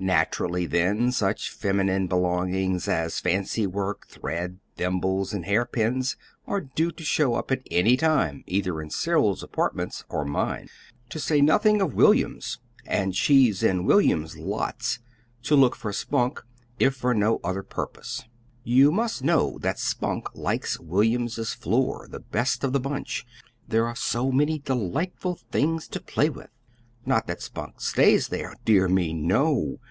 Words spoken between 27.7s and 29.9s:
stays there dear me, no.